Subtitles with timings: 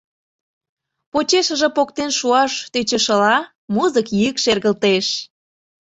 [1.11, 3.37] Почешыже поктен шуаш тӧчышыла,
[3.73, 5.07] музык йӱк шергылтеш.